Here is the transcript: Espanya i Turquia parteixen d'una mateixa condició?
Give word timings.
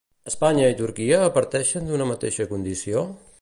Espanya 0.29 0.69
i 0.71 0.77
Turquia 0.79 1.19
parteixen 1.35 1.87
d'una 1.91 2.09
mateixa 2.13 2.49
condició? 2.55 3.05